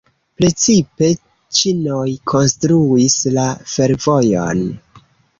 Precipe 0.37 1.09
ĉinoj 1.57 2.05
konstruis 2.31 3.17
la 3.35 3.43
fervojon. 3.75 4.65